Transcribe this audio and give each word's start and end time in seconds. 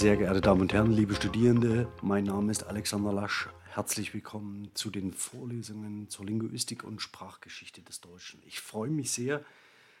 Sehr 0.00 0.16
geehrte 0.16 0.40
Damen 0.40 0.62
und 0.62 0.72
Herren, 0.72 0.92
liebe 0.92 1.14
Studierende, 1.14 1.86
mein 2.00 2.24
Name 2.24 2.50
ist 2.50 2.64
Alexander 2.64 3.12
Lasch. 3.12 3.50
Herzlich 3.66 4.14
willkommen 4.14 4.70
zu 4.72 4.88
den 4.88 5.12
Vorlesungen 5.12 6.08
zur 6.08 6.24
Linguistik 6.24 6.84
und 6.84 7.02
Sprachgeschichte 7.02 7.82
des 7.82 8.00
Deutschen. 8.00 8.40
Ich 8.46 8.62
freue 8.62 8.88
mich 8.88 9.10
sehr, 9.10 9.44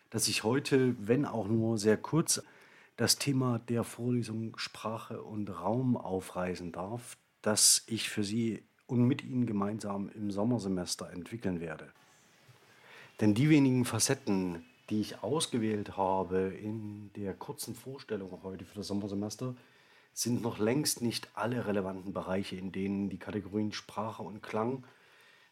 dass 0.08 0.26
ich 0.26 0.42
heute, 0.42 0.96
wenn 1.06 1.26
auch 1.26 1.48
nur 1.48 1.76
sehr 1.76 1.98
kurz, 1.98 2.42
das 2.96 3.18
Thema 3.18 3.58
der 3.58 3.84
Vorlesung 3.84 4.56
Sprache 4.56 5.20
und 5.20 5.50
Raum 5.50 5.98
aufreißen 5.98 6.72
darf, 6.72 7.18
das 7.42 7.84
ich 7.86 8.08
für 8.08 8.24
Sie 8.24 8.62
und 8.86 9.04
mit 9.04 9.22
Ihnen 9.22 9.44
gemeinsam 9.44 10.08
im 10.14 10.30
Sommersemester 10.30 11.10
entwickeln 11.10 11.60
werde. 11.60 11.92
Denn 13.20 13.34
die 13.34 13.50
wenigen 13.50 13.84
Facetten, 13.84 14.64
die 14.88 15.02
ich 15.02 15.22
ausgewählt 15.22 15.98
habe 15.98 16.54
in 16.54 17.10
der 17.16 17.34
kurzen 17.34 17.74
Vorstellung 17.74 18.40
heute 18.42 18.64
für 18.64 18.76
das 18.76 18.86
Sommersemester, 18.86 19.54
sind 20.12 20.42
noch 20.42 20.58
längst 20.58 21.02
nicht 21.02 21.28
alle 21.34 21.66
relevanten 21.66 22.12
Bereiche, 22.12 22.56
in 22.56 22.72
denen 22.72 23.08
die 23.08 23.18
Kategorien 23.18 23.72
Sprache 23.72 24.22
und 24.22 24.42
Klang 24.42 24.84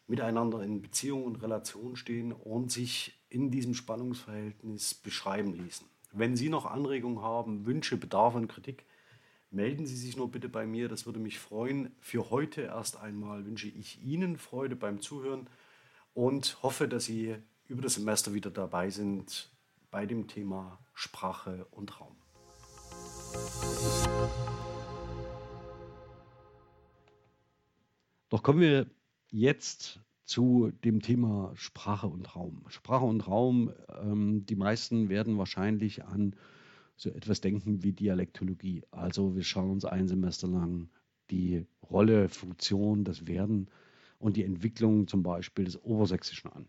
miteinander 0.07 0.63
in 0.63 0.81
Beziehung 0.81 1.23
und 1.23 1.41
Relation 1.41 1.95
stehen 1.95 2.31
und 2.31 2.71
sich 2.71 3.19
in 3.29 3.51
diesem 3.51 3.75
Spannungsverhältnis 3.75 4.95
beschreiben 4.95 5.53
ließen. 5.53 5.87
Wenn 6.11 6.35
Sie 6.35 6.49
noch 6.49 6.65
Anregungen 6.65 7.21
haben, 7.21 7.65
Wünsche, 7.65 7.95
Bedarf 7.95 8.33
und 8.33 8.47
Kritik, 8.47 8.85
melden 9.51 9.85
Sie 9.85 9.95
sich 9.95 10.17
nur 10.17 10.31
bitte 10.31 10.49
bei 10.49 10.65
mir, 10.65 10.89
das 10.89 11.05
würde 11.05 11.19
mich 11.19 11.37
freuen. 11.39 11.95
Für 11.99 12.31
heute 12.31 12.61
erst 12.61 12.97
einmal 12.97 13.45
wünsche 13.45 13.67
ich 13.67 14.01
Ihnen 14.03 14.37
Freude 14.37 14.75
beim 14.75 15.01
Zuhören 15.01 15.47
und 16.13 16.57
hoffe, 16.63 16.87
dass 16.87 17.05
Sie 17.05 17.35
über 17.67 17.83
das 17.83 17.93
Semester 17.95 18.33
wieder 18.33 18.49
dabei 18.49 18.89
sind 18.89 19.51
bei 19.91 20.07
dem 20.07 20.27
Thema 20.27 20.79
Sprache 20.93 21.67
und 21.71 21.99
Raum. 21.99 22.15
Doch 28.29 28.43
kommen 28.43 28.61
wir 28.61 28.87
jetzt 29.31 30.01
zu 30.25 30.71
dem 30.83 31.01
Thema 31.01 31.51
Sprache 31.55 32.07
und 32.07 32.35
Raum. 32.35 32.63
Sprache 32.67 33.05
und 33.05 33.27
Raum, 33.27 33.71
ähm, 34.01 34.45
die 34.45 34.55
meisten 34.55 35.09
werden 35.09 35.39
wahrscheinlich 35.39 36.05
an 36.05 36.35
so 36.95 37.09
etwas 37.09 37.41
denken 37.41 37.81
wie 37.81 37.93
Dialektologie. 37.93 38.83
Also 38.91 39.35
wir 39.35 39.43
schauen 39.43 39.71
uns 39.71 39.85
ein 39.85 40.07
Semester 40.07 40.47
lang 40.47 40.89
die 41.31 41.65
Rolle, 41.89 42.29
Funktion, 42.29 43.03
das 43.03 43.25
Werden 43.25 43.69
und 44.19 44.37
die 44.37 44.43
Entwicklung 44.43 45.07
zum 45.07 45.23
Beispiel 45.23 45.65
des 45.65 45.81
Obersächsischen 45.83 46.51
an. 46.51 46.67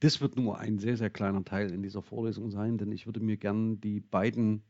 Das 0.00 0.20
wird 0.20 0.36
nur 0.36 0.58
ein 0.58 0.78
sehr, 0.78 0.96
sehr 0.96 1.10
kleiner 1.10 1.44
Teil 1.44 1.70
in 1.70 1.82
dieser 1.82 2.02
Vorlesung 2.02 2.50
sein, 2.50 2.76
denn 2.76 2.92
ich 2.92 3.06
würde 3.06 3.20
mir 3.20 3.36
gerne 3.36 3.76
die 3.76 4.00
beiden 4.00 4.62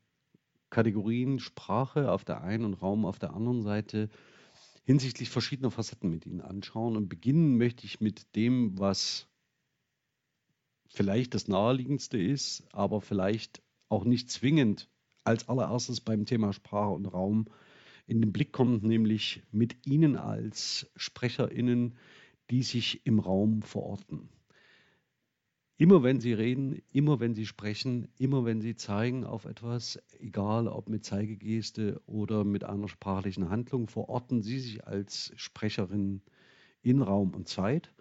Kategorien 0.72 1.38
Sprache 1.38 2.10
auf 2.10 2.24
der 2.24 2.42
einen 2.42 2.64
und 2.64 2.74
Raum 2.74 3.04
auf 3.04 3.18
der 3.18 3.34
anderen 3.34 3.62
Seite 3.62 4.08
hinsichtlich 4.84 5.28
verschiedener 5.28 5.70
Facetten 5.70 6.10
mit 6.10 6.26
Ihnen 6.26 6.40
anschauen. 6.40 6.96
Und 6.96 7.08
beginnen 7.08 7.58
möchte 7.58 7.84
ich 7.84 8.00
mit 8.00 8.34
dem, 8.34 8.78
was 8.78 9.28
vielleicht 10.86 11.34
das 11.34 11.46
naheliegendste 11.46 12.18
ist, 12.18 12.64
aber 12.72 13.00
vielleicht 13.00 13.62
auch 13.90 14.04
nicht 14.04 14.30
zwingend 14.30 14.88
als 15.24 15.48
allererstes 15.48 16.00
beim 16.00 16.24
Thema 16.24 16.52
Sprache 16.52 16.92
und 16.92 17.06
Raum 17.06 17.46
in 18.06 18.22
den 18.22 18.32
Blick 18.32 18.52
kommt, 18.52 18.82
nämlich 18.82 19.42
mit 19.52 19.86
Ihnen 19.86 20.16
als 20.16 20.90
Sprecherinnen, 20.96 21.96
die 22.50 22.62
sich 22.62 23.06
im 23.06 23.18
Raum 23.20 23.62
verorten. 23.62 24.30
Immer 25.82 26.04
wenn 26.04 26.20
Sie 26.20 26.32
reden, 26.32 26.80
immer 26.92 27.18
wenn 27.18 27.34
Sie 27.34 27.44
sprechen, 27.44 28.06
immer 28.16 28.44
wenn 28.44 28.60
Sie 28.60 28.76
zeigen 28.76 29.24
auf 29.24 29.46
etwas, 29.46 30.00
egal 30.20 30.68
ob 30.68 30.88
mit 30.88 31.04
Zeigegeste 31.04 32.00
oder 32.06 32.44
mit 32.44 32.62
einer 32.62 32.86
sprachlichen 32.86 33.50
Handlung, 33.50 33.88
verorten 33.88 34.42
Sie 34.42 34.60
sich 34.60 34.86
als 34.86 35.32
Sprecherin 35.34 36.22
in 36.82 37.02
Raum 37.02 37.34
und 37.34 37.48
Zeit. 37.48 37.92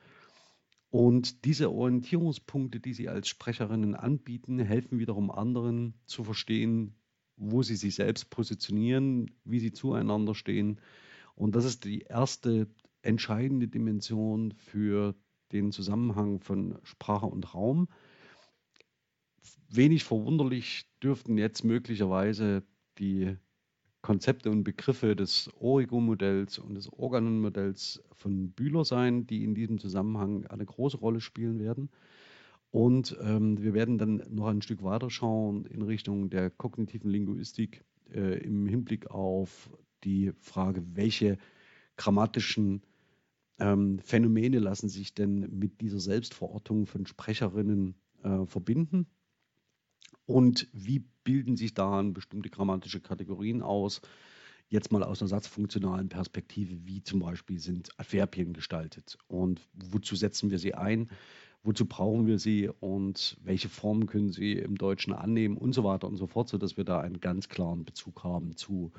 Und 0.92 1.44
diese 1.44 1.72
Orientierungspunkte, 1.72 2.80
die 2.80 2.94
Sie 2.94 3.10
als 3.10 3.28
Sprecherinnen 3.30 3.96
anbieten, 3.96 4.60
helfen 4.60 5.00
wiederum 5.00 5.32
anderen 5.32 5.96
zu 6.06 6.24
verstehen, 6.24 6.94
wo 7.36 7.64
sie 7.64 7.78
sich 7.78 7.96
selbst 7.96 8.30
positionieren, 8.30 9.32
wie 9.44 9.60
sie 9.60 9.72
zueinander 9.72 10.36
stehen. 10.36 10.80
Und 11.34 11.56
das 11.56 11.66
ist 11.66 11.86
die 11.86 12.02
erste 12.02 12.68
entscheidende 13.02 13.68
Dimension 13.68 14.54
für 14.56 15.16
den 15.52 15.72
Zusammenhang 15.72 16.40
von 16.40 16.78
Sprache 16.84 17.26
und 17.26 17.54
Raum. 17.54 17.88
Wenig 19.70 20.04
verwunderlich 20.04 20.86
dürften 21.02 21.38
jetzt 21.38 21.64
möglicherweise 21.64 22.64
die 22.98 23.38
Konzepte 24.02 24.50
und 24.50 24.64
Begriffe 24.64 25.16
des 25.16 25.50
Origo-Modells 25.60 26.58
und 26.58 26.74
des 26.76 26.92
Organon-Modells 26.92 28.04
von 28.14 28.52
Bühler 28.52 28.84
sein, 28.84 29.28
die 29.28 29.44
in 29.44 29.54
diesem 29.54 29.78
Zusammenhang 29.78 30.46
eine 30.48 30.66
große 30.66 30.98
Rolle 30.98 31.22
spielen 31.22 31.60
werden. 31.60 31.90
Und 32.72 33.18
ähm, 33.22 33.62
wir 33.62 33.74
werden 33.74 33.98
dann 33.98 34.24
noch 34.30 34.48
ein 34.48 34.62
Stück 34.62 34.82
weiter 34.82 35.10
schauen 35.10 35.66
in 35.66 35.82
Richtung 35.82 36.30
der 36.30 36.50
kognitiven 36.50 37.12
Linguistik 37.12 37.84
äh, 38.14 38.40
im 38.44 38.66
Hinblick 38.66 39.12
auf 39.12 39.70
die 40.04 40.32
Frage, 40.40 40.84
welche 40.96 41.38
grammatischen 41.98 42.82
ähm, 43.62 44.00
Phänomene 44.00 44.60
lassen 44.60 44.90
sich 44.90 45.14
denn 45.14 45.58
mit 45.58 45.82
dieser 45.82 46.00
Selbstverortung 46.00 46.88
von 46.88 47.06
Sprecherinnen 47.06 47.96
äh, 48.24 48.46
verbinden? 48.46 49.06
Und 50.26 50.68
wie 50.74 51.06
bilden 51.24 51.56
sich 51.56 51.74
daran 51.74 52.14
bestimmte 52.14 52.50
grammatische 52.50 53.00
Kategorien 53.00 53.62
aus? 53.62 54.02
Jetzt 54.68 54.92
mal 54.92 55.04
aus 55.04 55.22
einer 55.22 55.30
satzfunktionalen 55.30 56.10
Perspektive, 56.10 56.86
wie 56.86 57.04
zum 57.04 57.20
Beispiel 57.20 57.60
sind 57.60 57.90
Adverbien 58.00 58.54
gestaltet 58.54 59.18
und 59.28 59.62
wozu 59.74 60.16
setzen 60.16 60.50
wir 60.50 60.60
sie 60.60 60.74
ein? 60.74 61.10
Wozu 61.64 61.86
brauchen 61.86 62.26
wir 62.26 62.40
sie 62.40 62.70
und 62.80 63.38
welche 63.44 63.70
Formen 63.70 64.08
können 64.08 64.32
sie 64.32 64.54
im 64.54 64.78
Deutschen 64.78 65.14
annehmen 65.14 65.58
und 65.58 65.74
so 65.74 65.84
weiter 65.84 66.08
und 66.08 66.16
so 66.16 66.26
fort, 66.26 66.50
sodass 66.50 66.78
wir 66.78 66.86
da 66.86 67.02
einen 67.02 67.20
ganz 67.20 67.50
klaren 67.50 67.86
Bezug 67.86 68.24
haben 68.24 68.56
zu 68.56 68.92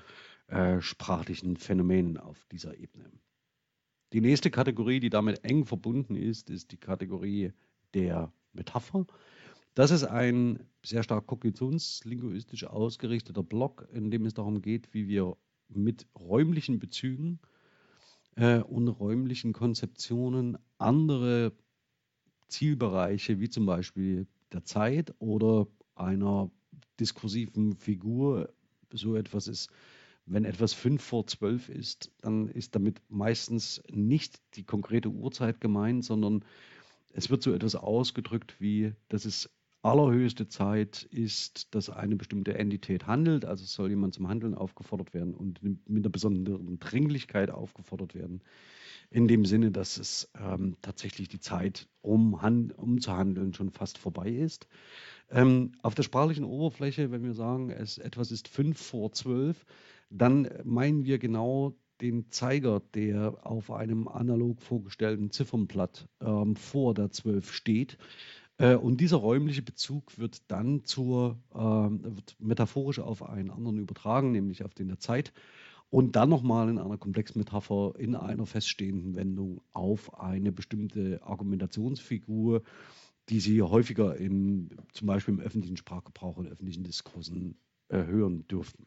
äh, 0.47 0.81
sprachlichen 0.81 1.57
Phänomenen 1.57 2.19
auf 2.19 2.45
dieser 2.53 2.77
Ebene. 2.79 3.11
Die 4.13 4.21
nächste 4.21 4.51
Kategorie, 4.51 5.01
die 5.01 5.09
damit 5.09 5.43
eng 5.45 5.65
verbunden 5.65 6.17
ist, 6.17 6.51
ist 6.51 6.71
die 6.73 6.77
Kategorie 6.77 7.53
der 7.95 8.31
Metapher. 8.53 9.07
Das 9.75 9.91
ist 9.91 10.05
ein 10.05 10.61
sehr 10.85 11.03
stark 11.03 11.27
kognitionslinguistisch 11.27 12.65
ausgerichteter 12.65 13.43
Block, 13.43 13.89
in 13.93 14.11
dem 14.11 14.27
es 14.27 14.35
darum 14.35 14.61
geht, 14.61 14.93
wie 14.93 15.09
wir 15.09 15.37
mit 15.69 16.07
räumlichen 16.19 16.79
Bezügen 16.79 17.41
äh, 18.37 18.59
und 18.59 18.89
räumlichen 18.89 19.55
Konzeptionen 19.55 20.59
andere 20.77 21.53
Zielbereiche, 22.49 23.41
wie 23.41 23.49
zum 23.49 23.65
Beispiel 23.65 24.27
der 24.53 24.65
Zeit 24.65 25.15
oder 25.21 25.67
einer 25.95 26.51
diskursiven 27.01 27.77
Figur, 27.77 28.53
so 28.93 29.17
etwas 29.17 29.49
ist 29.49 29.71
wenn 30.33 30.45
etwas 30.45 30.73
fünf 30.73 31.03
vor 31.03 31.27
zwölf 31.27 31.69
ist, 31.69 32.11
dann 32.23 32.49
ist 32.49 32.75
damit 32.75 33.03
meistens 33.09 33.83
nicht 33.91 34.41
die 34.55 34.65
konkrete 34.65 35.11
Uhrzeit 35.11 35.61
gemeint, 35.61 36.05
sondern 36.05 36.45
es 37.13 37.29
wird 37.29 37.43
so 37.43 37.53
etwas 37.53 37.75
ausgedrückt 37.75 38.57
wie, 38.59 38.95
dass 39.09 39.27
es 39.27 39.51
allerhöchste 39.83 40.49
Zeit 40.49 41.03
ist, 41.11 41.75
dass 41.75 41.91
eine 41.91 42.17
bestimmte 42.17 42.57
Entität 42.57 43.07
handelt. 43.07 43.45
Also 43.45 43.65
soll 43.65 43.91
jemand 43.91 44.15
zum 44.15 44.29
Handeln 44.29 44.55
aufgefordert 44.55 45.13
werden 45.13 45.35
und 45.35 45.63
mit 45.63 45.79
einer 45.89 46.09
besonderen 46.09 46.79
Dringlichkeit 46.79 47.51
aufgefordert 47.51 48.15
werden. 48.15 48.43
In 49.11 49.29
dem 49.29 49.45
Sinne, 49.45 49.73
dass 49.73 49.99
es 49.99 50.31
ähm, 50.41 50.77
tatsächlich 50.81 51.29
die 51.29 51.41
Zeit, 51.41 51.89
um, 52.01 52.35
um 52.77 53.01
zu 53.01 53.13
handeln, 53.15 53.53
schon 53.53 53.71
fast 53.71 53.99
vorbei 53.99 54.31
ist. 54.31 54.69
Ähm, 55.31 55.73
auf 55.83 55.95
der 55.95 56.05
sprachlichen 56.05 56.45
Oberfläche, 56.45 57.11
wenn 57.11 57.25
wir 57.25 57.35
sagen, 57.35 57.71
es, 57.71 57.99
etwas 57.99 58.31
ist 58.31 58.49
fünf 58.49 58.81
vor 58.81 59.13
zwölf, 59.13 59.67
dann 60.09 60.49
meinen 60.65 61.05
wir 61.05 61.19
genau 61.19 61.75
den 62.01 62.31
Zeiger, 62.31 62.83
der 62.95 63.47
auf 63.47 63.71
einem 63.71 64.09
analog 64.09 64.61
vorgestellten 64.61 65.31
Ziffernblatt 65.31 66.09
ähm, 66.21 66.57
vor 66.57 66.95
der 66.95 67.11
12 67.11 67.53
steht. 67.53 67.97
Äh, 68.63 68.77
und 68.77 69.01
dieser 69.01 69.17
räumliche 69.17 69.61
Bezug 69.61 70.17
wird 70.19 70.49
dann 70.49 70.85
zur, 70.85 71.37
äh, 71.53 71.59
wird 71.59 72.37
metaphorisch 72.39 73.01
auf 73.01 73.29
einen 73.29 73.51
anderen 73.51 73.79
übertragen, 73.79 74.31
nämlich 74.31 74.65
auf 74.65 74.73
den 74.73 74.87
der 74.87 75.01
Zeit. 75.01 75.33
Und 75.91 76.15
dann 76.15 76.29
nochmal 76.29 76.71
in 76.71 76.79
einer 76.79 76.97
Komplexmetapher 76.97 77.95
in 77.99 78.15
einer 78.15 78.47
feststehenden 78.47 79.17
Wendung 79.17 79.61
auf 79.73 80.19
eine 80.19 80.53
bestimmte 80.53 81.21
Argumentationsfigur, 81.25 82.63
die 83.29 83.41
Sie 83.41 83.61
häufiger 83.63 84.17
im, 84.17 84.71
zum 84.93 85.09
Beispiel 85.09 85.35
im 85.35 85.41
öffentlichen 85.41 85.77
Sprachgebrauch 85.77 86.37
und 86.37 86.47
öffentlichen 86.47 86.85
Diskursen 86.85 87.59
äh, 87.89 88.05
hören 88.05 88.47
dürften. 88.47 88.87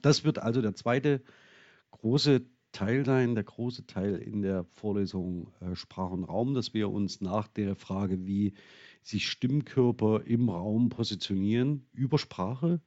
Das 0.00 0.22
wird 0.22 0.38
also 0.38 0.62
der 0.62 0.74
zweite 0.74 1.22
große 1.90 2.46
Teil 2.72 3.04
sein, 3.04 3.34
der 3.34 3.44
große 3.44 3.86
Teil 3.86 4.16
in 4.16 4.42
der 4.42 4.64
Vorlesung 4.64 5.52
äh, 5.60 5.74
Sprach 5.74 6.10
und 6.10 6.24
Raum, 6.24 6.54
dass 6.54 6.74
wir 6.74 6.90
uns 6.90 7.20
nach 7.20 7.48
der 7.48 7.74
Frage, 7.76 8.26
wie 8.26 8.54
sich 9.02 9.28
Stimmkörper 9.28 10.22
im 10.24 10.48
Raum 10.48 10.88
positionieren, 10.88 11.86
über 11.92 12.18
Sprache 12.18 12.80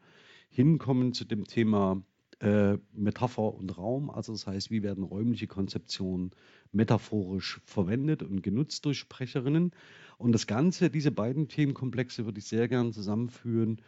hinkommen 0.49 1.13
zu 1.13 1.25
dem 1.25 1.45
Thema 1.45 2.03
äh, 2.41 2.77
Metapher 2.93 3.53
und 3.53 3.77
Raum. 3.77 4.09
Also 4.09 4.31
das 4.33 4.47
heißt, 4.47 4.71
wie 4.71 4.83
werden 4.83 5.03
räumliche 5.03 5.47
Konzeptionen 5.47 6.31
metaphorisch 6.71 7.61
verwendet 7.65 8.23
und 8.23 8.41
genutzt 8.41 8.85
durch 8.85 8.99
Sprecherinnen. 8.99 9.71
Und 10.17 10.31
das 10.31 10.47
Ganze, 10.47 10.89
diese 10.89 11.11
beiden 11.11 11.47
Themenkomplexe 11.47 12.25
würde 12.25 12.39
ich 12.39 12.45
sehr 12.45 12.67
gerne 12.67 12.91
zusammenführen 12.91 13.81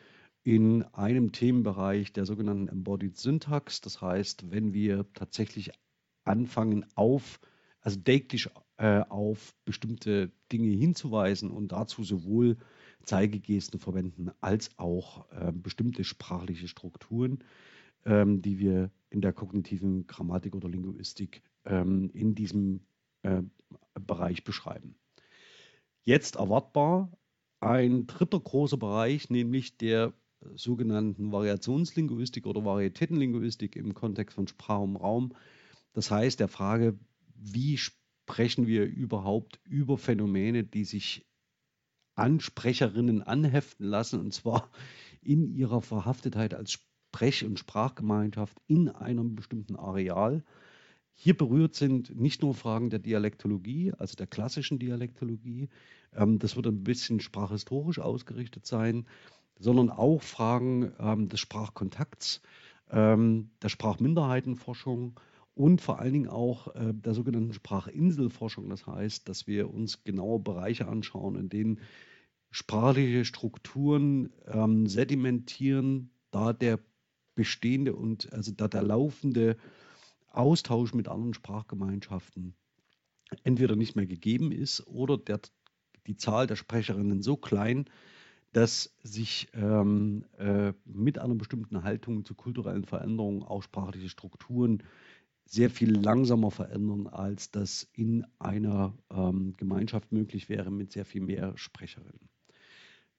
in 0.44 0.84
einem 0.94 1.32
Themenbereich 1.32 2.12
der 2.12 2.26
sogenannten 2.26 2.68
Embodied 2.68 3.18
Syntax. 3.18 3.82
Das 3.82 4.02
heißt, 4.02 4.52
wenn 4.52 4.74
wir 4.74 5.06
tatsächlich 5.14 5.72
anfangen 6.26 6.86
auf, 6.96 7.40
also 7.80 8.00
deiktisch 8.00 8.50
äh, 8.78 9.02
auf 9.10 9.56
bestimmte 9.66 10.32
Dinge 10.52 10.70
hinzuweisen 10.70 11.50
und 11.52 11.72
dazu 11.72 12.04
sowohl 12.04 12.58
Zeigegesten 13.04 13.80
verwenden 13.80 14.32
als 14.42 14.78
auch 14.78 15.30
äh, 15.32 15.52
bestimmte 15.52 16.04
sprachliche 16.04 16.68
Strukturen, 16.68 17.44
ähm, 18.06 18.42
die 18.42 18.60
wir 18.60 18.92
in 19.10 19.22
der 19.22 19.34
kognitiven 19.34 20.08
Grammatik 20.08 20.56
oder 20.56 20.70
Linguistik 20.70 21.42
ähm, 21.66 22.10
in 22.14 22.36
diesem 22.36 22.82
äh, 23.24 23.44
Bereich 23.94 24.44
beschreiben. 24.44 24.96
Jetzt 26.04 26.36
erwartbar 26.36 27.12
ein 27.60 28.08
dritter 28.08 28.40
großer 28.40 28.78
Bereich, 28.78 29.30
nämlich 29.30 29.78
der 29.78 30.14
sogenannten 30.56 31.32
Variationslinguistik 31.32 32.46
oder 32.46 32.66
Varietätenlinguistik 32.66 33.76
im 33.76 33.94
Kontext 33.94 34.36
von 34.36 34.48
Sprache 34.48 34.82
und 34.82 34.96
Raum. 34.96 35.34
Das 35.94 36.12
heißt, 36.12 36.40
der 36.40 36.48
Frage, 36.48 36.98
wie 37.36 37.78
sprechen 37.78 38.68
wir 38.68 38.86
überhaupt 38.86 39.60
über 39.64 39.98
Phänomene, 39.98 40.64
die 40.64 40.86
sich 40.86 41.26
an 42.16 42.40
Sprecherinnen 42.40 43.22
anheften 43.22 43.86
lassen, 43.88 44.20
und 44.20 44.34
zwar 44.34 44.70
in 45.22 45.54
ihrer 45.54 45.82
Verhaftetheit 45.82 46.54
als 46.54 46.72
Sprech- 46.72 47.46
und 47.46 47.60
Sprachgemeinschaft 47.60 48.58
in 48.68 48.90
einem 48.90 49.36
bestimmten 49.36 49.76
Areal. 49.76 50.44
Hier 51.16 51.38
berührt 51.38 51.76
sind 51.76 52.16
nicht 52.16 52.42
nur 52.42 52.56
Fragen 52.56 52.90
der 52.90 53.00
Dialektologie, 53.00 53.94
also 53.98 54.16
der 54.16 54.28
klassischen 54.28 54.80
Dialektologie, 54.80 55.70
ähm, 56.14 56.40
das 56.40 56.56
wird 56.56 56.68
ein 56.68 56.84
bisschen 56.84 57.20
sprachhistorisch 57.20 58.00
ausgerichtet 58.00 58.66
sein, 58.66 59.06
sondern 59.64 59.90
auch 59.90 60.22
Fragen 60.22 60.92
ähm, 61.00 61.30
des 61.30 61.40
Sprachkontakts, 61.40 62.42
ähm, 62.92 63.50
der 63.62 63.70
Sprachminderheitenforschung 63.70 65.18
und 65.56 65.80
vor 65.80 66.00
allen 66.00 66.12
Dingen 66.12 66.28
auch 66.28 66.76
äh, 66.76 66.94
der 66.94 67.14
sogenannten 67.14 67.54
Sprachinselforschung. 67.54 68.70
Das 68.70 68.86
heißt, 68.86 69.30
dass 69.30 69.48
wir 69.48 69.74
uns 69.74 70.04
genaue 70.04 70.40
Bereiche 70.40 70.88
anschauen, 70.90 71.36
in 71.38 71.48
denen 71.48 71.80
sprachliche 72.52 73.24
Strukturen 73.24 74.34
ähm, 74.48 74.86
sedimentieren, 74.86 76.12
da 76.32 76.52
der 76.52 76.80
bestehende 77.34 77.96
und 77.96 78.34
also 78.34 78.52
da 78.52 78.68
der 78.68 78.84
laufende 78.84 79.56
Austausch 80.28 80.94
mit 80.94 81.08
anderen 81.08 81.34
Sprachgemeinschaften 81.34 82.54
entweder 83.44 83.78
nicht 83.78 83.96
mehr 83.96 84.08
gegeben 84.08 84.52
ist 84.52 84.86
oder 84.88 85.18
der, 85.18 85.40
die 86.06 86.18
Zahl 86.18 86.48
der 86.48 86.58
Sprecherinnen 86.58 87.22
so 87.22 87.38
klein, 87.38 87.86
dass 88.54 88.96
sich 89.02 89.50
ähm, 89.54 90.26
äh, 90.38 90.74
mit 90.86 91.20
einer 91.20 91.36
bestimmten 91.36 91.84
Haltung 91.84 92.24
zu 92.24 92.36
kulturellen 92.36 92.86
Veränderungen 92.86 93.44
auch 93.44 93.64
sprachliche 93.64 94.10
Strukturen 94.10 94.84
sehr 95.46 95.70
viel 95.70 95.92
langsamer 95.92 96.52
verändern, 96.52 97.08
als 97.08 97.52
das 97.52 97.90
in 97.94 98.26
einer 98.40 98.96
ähm, 99.12 99.56
Gemeinschaft 99.58 100.12
möglich 100.12 100.50
wäre 100.50 100.72
mit 100.72 100.92
sehr 100.92 101.04
viel 101.04 101.22
mehr 101.22 101.58
Sprecherinnen. 101.58 102.30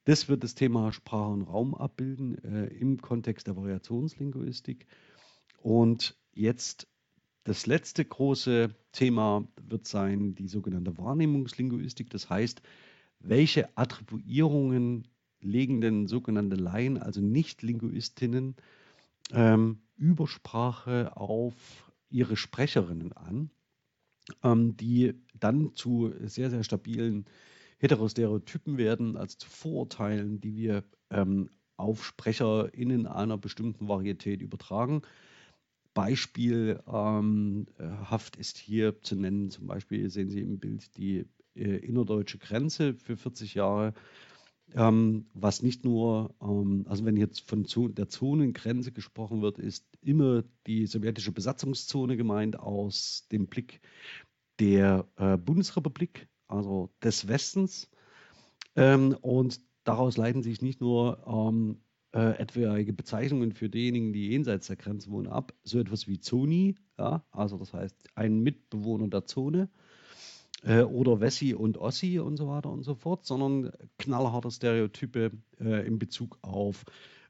Das 0.05 0.29
wird 0.29 0.43
das 0.43 0.55
Thema 0.55 0.91
Sprache 0.91 1.31
und 1.31 1.41
Raum 1.43 1.75
abbilden 1.75 2.43
äh, 2.43 2.67
im 2.67 3.01
Kontext 3.01 3.47
der 3.47 3.57
Variationslinguistik. 3.57 4.87
Und 5.61 6.15
jetzt 6.33 6.87
das 7.43 7.65
letzte 7.65 8.05
große 8.05 8.69
Thema 8.91 9.47
wird 9.61 9.85
sein 9.85 10.33
die 10.35 10.47
sogenannte 10.47 10.97
Wahrnehmungslinguistik. 10.97 12.09
Das 12.09 12.29
heißt, 12.29 12.61
welche 13.19 13.75
Attribuierungen 13.77 15.07
legen 15.45 15.81
denn 15.81 16.07
sogenannte 16.07 16.55
Laien, 16.55 16.97
also 16.97 17.21
Nicht-Linguistinnen, 17.21 18.55
ähm, 19.31 19.79
über 19.97 20.27
Sprache 20.27 21.15
auf 21.15 21.91
ihre 22.09 22.35
Sprecherinnen 22.35 23.13
an, 23.13 23.49
ähm, 24.43 24.75
die 24.77 25.13
dann 25.39 25.73
zu 25.73 26.13
sehr, 26.23 26.49
sehr 26.49 26.63
stabilen 26.63 27.25
Heterostereotypen 27.79 28.77
werden, 28.77 29.17
also 29.17 29.37
zu 29.37 29.49
Vorurteilen, 29.49 30.41
die 30.41 30.55
wir 30.55 30.83
ähm, 31.09 31.49
auf 31.77 32.05
SprecherInnen 32.05 33.07
einer 33.07 33.37
bestimmten 33.37 33.87
Varietät 33.87 34.41
übertragen. 34.41 35.01
Beispielhaft 35.93 38.35
ist 38.35 38.57
hier 38.57 39.01
zu 39.01 39.15
nennen, 39.15 39.49
zum 39.49 39.67
Beispiel 39.67 40.09
sehen 40.09 40.29
Sie 40.29 40.41
im 40.41 40.59
Bild 40.59 40.97
die 40.97 41.25
äh, 41.55 41.77
innerdeutsche 41.77 42.37
Grenze 42.37 42.95
für 42.95 43.15
40 43.15 43.55
Jahre 43.55 43.93
ähm, 44.73 45.27
was 45.33 45.61
nicht 45.61 45.85
nur, 45.85 46.33
ähm, 46.41 46.85
also 46.87 47.05
wenn 47.05 47.17
jetzt 47.17 47.47
von 47.47 47.65
der 47.93 48.09
Zonengrenze 48.09 48.91
gesprochen 48.91 49.41
wird, 49.41 49.59
ist 49.59 49.85
immer 50.01 50.43
die 50.67 50.87
sowjetische 50.87 51.31
Besatzungszone 51.31 52.17
gemeint 52.17 52.59
aus 52.59 53.27
dem 53.31 53.47
Blick 53.47 53.81
der 54.59 55.07
äh, 55.17 55.37
Bundesrepublik, 55.37 56.27
also 56.47 56.89
des 57.03 57.27
Westens. 57.27 57.89
Ähm, 58.75 59.15
und 59.21 59.61
daraus 59.83 60.17
leiten 60.17 60.43
sich 60.43 60.61
nicht 60.61 60.81
nur 60.81 61.23
ähm, 61.27 61.81
äh, 62.13 62.37
etwaige 62.39 62.93
Bezeichnungen 62.93 63.51
für 63.51 63.69
diejenigen, 63.69 64.13
die 64.13 64.29
jenseits 64.29 64.67
der 64.67 64.77
Grenze 64.77 65.11
wohnen, 65.11 65.27
ab, 65.27 65.53
so 65.63 65.79
etwas 65.79 66.07
wie 66.07 66.19
Zoni, 66.19 66.75
ja, 66.97 67.25
also 67.31 67.57
das 67.57 67.73
heißt 67.73 67.95
ein 68.15 68.39
Mitbewohner 68.39 69.09
der 69.09 69.25
Zone, 69.25 69.69
äh, 70.65 70.81
oder 70.81 71.21
Wessi 71.21 71.53
und 71.53 71.77
Ossi 71.77 72.19
und 72.19 72.37
so 72.37 72.47
weiter 72.47 72.71
und 72.71 72.83
so 72.83 72.95
fort, 72.95 73.25
sondern 73.25 73.71
knallharte 73.97 74.51
Stereotype 74.51 75.31
äh, 75.59 75.87
in 75.87 75.99
Bezug 75.99 76.37
auf 76.41 76.83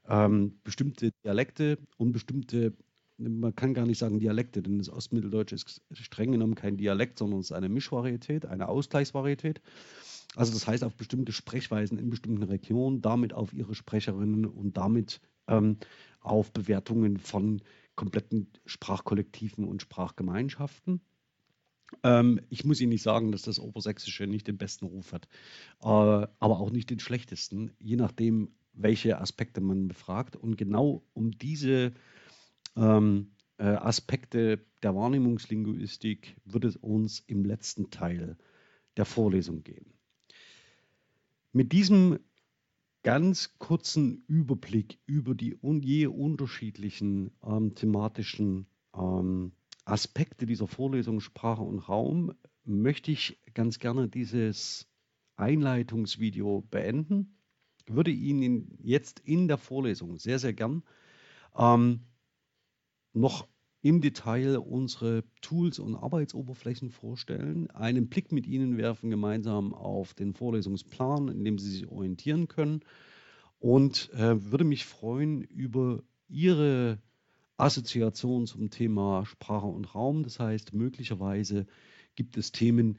ähm, 0.08 0.58
bestimmte 0.64 1.10
Dialekte 1.24 1.78
und 1.98 2.12
bestimmte, 2.12 2.72
man 3.18 3.54
kann 3.54 3.74
gar 3.74 3.86
nicht 3.86 3.98
sagen 3.98 4.18
Dialekte, 4.18 4.62
denn 4.62 4.78
das 4.78 4.90
Ostmitteldeutsch 4.90 5.52
ist 5.52 5.82
streng 5.92 6.32
genommen 6.32 6.54
kein 6.54 6.76
Dialekt, 6.76 7.18
sondern 7.18 7.40
es 7.40 7.46
ist 7.46 7.52
eine 7.52 7.68
Mischvarietät, 7.68 8.46
eine 8.46 8.68
Ausgleichsvarietät. 8.68 9.60
Also 10.34 10.52
das 10.52 10.66
heißt 10.66 10.84
auf 10.84 10.96
bestimmte 10.96 11.32
Sprechweisen 11.32 11.98
in 11.98 12.10
bestimmten 12.10 12.42
Regionen, 12.42 13.00
damit 13.00 13.32
auf 13.32 13.52
ihre 13.52 13.74
Sprecherinnen 13.74 14.46
und 14.46 14.76
damit 14.76 15.20
ähm, 15.48 15.78
auf 16.20 16.52
Bewertungen 16.52 17.18
von 17.18 17.62
kompletten 17.94 18.48
Sprachkollektiven 18.66 19.64
und 19.64 19.82
Sprachgemeinschaften. 19.82 21.00
Ähm, 22.02 22.40
ich 22.48 22.64
muss 22.64 22.80
Ihnen 22.80 22.90
nicht 22.90 23.02
sagen, 23.02 23.32
dass 23.32 23.42
das 23.42 23.58
Obersächsische 23.58 24.26
nicht 24.26 24.48
den 24.48 24.58
besten 24.58 24.86
Ruf 24.86 25.12
hat, 25.12 25.26
äh, 25.80 25.86
aber 25.86 26.60
auch 26.60 26.70
nicht 26.70 26.90
den 26.90 27.00
schlechtesten, 27.00 27.72
je 27.78 27.96
nachdem, 27.96 28.50
welche 28.72 29.20
Aspekte 29.20 29.60
man 29.60 29.88
befragt. 29.88 30.36
Und 30.36 30.56
genau 30.56 31.02
um 31.14 31.30
diese 31.32 31.92
ähm, 32.76 33.32
äh, 33.58 33.64
Aspekte 33.64 34.64
der 34.82 34.94
Wahrnehmungslinguistik 34.94 36.36
wird 36.44 36.64
es 36.64 36.76
uns 36.76 37.20
im 37.26 37.44
letzten 37.44 37.90
Teil 37.90 38.36
der 38.96 39.04
Vorlesung 39.04 39.62
gehen. 39.62 39.92
Mit 41.52 41.72
diesem 41.72 42.18
ganz 43.02 43.56
kurzen 43.58 44.24
Überblick 44.26 44.98
über 45.06 45.34
die 45.34 45.56
je 45.62 46.06
unterschiedlichen 46.06 47.30
ähm, 47.42 47.74
thematischen 47.74 48.66
ähm, 48.94 49.52
Aspekte 49.86 50.46
dieser 50.46 50.66
Vorlesung 50.66 51.20
Sprache 51.20 51.62
und 51.62 51.78
Raum 51.78 52.34
möchte 52.64 53.12
ich 53.12 53.40
ganz 53.54 53.78
gerne 53.78 54.08
dieses 54.08 54.88
Einleitungsvideo 55.36 56.62
beenden. 56.70 57.38
Würde 57.86 58.10
Ihnen 58.10 58.76
jetzt 58.82 59.20
in 59.20 59.46
der 59.46 59.58
Vorlesung 59.58 60.18
sehr, 60.18 60.40
sehr 60.40 60.52
gern 60.52 60.82
ähm, 61.56 62.00
noch 63.12 63.48
im 63.80 64.00
Detail 64.00 64.58
unsere 64.58 65.22
Tools 65.40 65.78
und 65.78 65.94
Arbeitsoberflächen 65.94 66.90
vorstellen, 66.90 67.70
einen 67.70 68.08
Blick 68.08 68.32
mit 68.32 68.48
Ihnen 68.48 68.76
werfen 68.78 69.10
gemeinsam 69.10 69.72
auf 69.72 70.14
den 70.14 70.34
Vorlesungsplan, 70.34 71.28
in 71.28 71.44
dem 71.44 71.58
Sie 71.58 71.70
sich 71.70 71.86
orientieren 71.86 72.48
können 72.48 72.80
und 73.60 74.10
äh, 74.14 74.50
würde 74.50 74.64
mich 74.64 74.84
freuen 74.84 75.42
über 75.42 76.02
Ihre 76.26 76.98
Assoziation 77.56 78.46
zum 78.46 78.70
Thema 78.70 79.24
Sprache 79.26 79.66
und 79.66 79.94
Raum. 79.94 80.22
Das 80.22 80.38
heißt, 80.38 80.72
möglicherweise 80.74 81.66
gibt 82.14 82.36
es 82.36 82.52
Themen, 82.52 82.98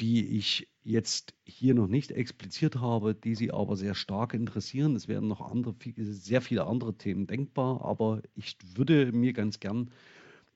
die 0.00 0.38
ich 0.38 0.68
jetzt 0.82 1.34
hier 1.44 1.74
noch 1.74 1.86
nicht 1.86 2.10
expliziert 2.10 2.76
habe, 2.76 3.14
die 3.14 3.34
Sie 3.34 3.52
aber 3.52 3.76
sehr 3.76 3.94
stark 3.94 4.34
interessieren. 4.34 4.96
Es 4.96 5.06
werden 5.06 5.28
noch 5.28 5.40
andere, 5.40 5.76
sehr 5.96 6.40
viele 6.40 6.66
andere 6.66 6.96
Themen 6.96 7.26
denkbar, 7.26 7.84
aber 7.84 8.22
ich 8.34 8.56
würde 8.74 9.12
mir 9.12 9.32
ganz 9.32 9.60
gern 9.60 9.90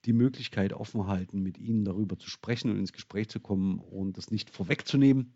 die 0.04 0.12
Möglichkeit 0.12 0.72
offen 0.72 1.06
halten, 1.06 1.42
mit 1.42 1.58
Ihnen 1.58 1.84
darüber 1.84 2.18
zu 2.18 2.28
sprechen 2.28 2.70
und 2.70 2.78
ins 2.78 2.92
Gespräch 2.92 3.28
zu 3.28 3.40
kommen 3.40 3.78
und 3.78 4.16
das 4.16 4.30
nicht 4.30 4.50
vorwegzunehmen. 4.50 5.34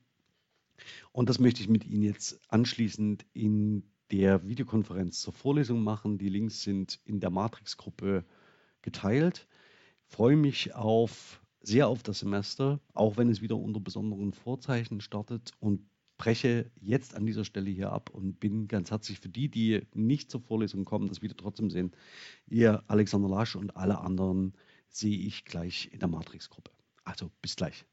Und 1.12 1.28
das 1.28 1.38
möchte 1.38 1.60
ich 1.60 1.68
mit 1.68 1.84
Ihnen 1.84 2.02
jetzt 2.02 2.40
anschließend 2.48 3.26
in 3.32 3.84
der 4.10 4.46
Videokonferenz 4.46 5.20
zur 5.20 5.32
Vorlesung 5.32 5.82
machen. 5.82 6.18
Die 6.18 6.28
Links 6.28 6.62
sind 6.62 7.00
in 7.04 7.20
der 7.20 7.30
Matrix-Gruppe 7.30 8.24
geteilt. 8.82 9.46
Freue 10.04 10.36
mich 10.36 10.74
auf, 10.74 11.40
sehr 11.60 11.88
auf 11.88 12.02
das 12.02 12.20
Semester, 12.20 12.80
auch 12.94 13.16
wenn 13.16 13.28
es 13.28 13.42
wieder 13.42 13.56
unter 13.56 13.80
besonderen 13.80 14.32
Vorzeichen 14.32 15.00
startet 15.00 15.52
und 15.60 15.86
breche 16.18 16.70
jetzt 16.80 17.14
an 17.14 17.24
dieser 17.24 17.44
Stelle 17.44 17.70
hier 17.70 17.92
ab 17.92 18.10
und 18.10 18.40
bin 18.40 18.68
ganz 18.68 18.90
herzlich 18.90 19.20
für 19.20 19.30
die, 19.30 19.48
die 19.48 19.86
nicht 19.94 20.30
zur 20.30 20.42
Vorlesung 20.42 20.84
kommen, 20.84 21.08
das 21.08 21.22
wieder 21.22 21.36
trotzdem 21.36 21.70
sehen. 21.70 21.92
Ihr 22.46 22.82
Alexander 22.88 23.28
Lasch 23.28 23.56
und 23.56 23.76
alle 23.76 24.00
anderen 24.00 24.54
sehe 24.88 25.16
ich 25.16 25.44
gleich 25.44 25.88
in 25.92 26.00
der 26.00 26.08
Matrix-Gruppe. 26.08 26.72
Also 27.04 27.30
bis 27.40 27.56
gleich. 27.56 27.86